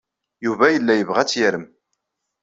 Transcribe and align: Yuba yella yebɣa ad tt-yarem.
Yuba 0.45 0.65
yella 0.73 0.93
yebɣa 0.95 1.19
ad 1.21 1.27
tt-yarem. 1.27 1.65